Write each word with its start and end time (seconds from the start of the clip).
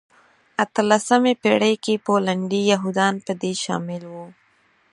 اتلمسې 0.63 1.31
پېړۍ 1.41 1.75
کې 1.83 2.01
پولنډي 2.05 2.61
یهودان 2.73 3.13
په 3.25 3.31
دې 3.41 3.51
شامل 3.63 4.03
وو. 4.11 4.25